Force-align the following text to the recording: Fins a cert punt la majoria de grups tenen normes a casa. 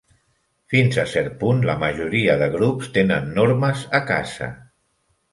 Fins 0.73 0.95
a 1.01 1.03
cert 1.09 1.33
punt 1.41 1.59
la 1.69 1.75
majoria 1.83 2.37
de 2.43 2.47
grups 2.55 2.89
tenen 2.95 3.27
normes 3.35 3.83
a 3.99 4.01
casa. 4.13 4.49